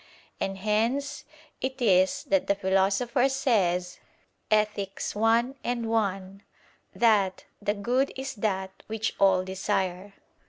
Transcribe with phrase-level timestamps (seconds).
[0.39, 1.25] And hence
[1.61, 3.99] it is that the Philosopher says
[4.49, 4.99] (Ethic.
[5.15, 5.19] i,
[5.61, 6.43] 1)
[6.95, 10.15] that "the good is that which all desire."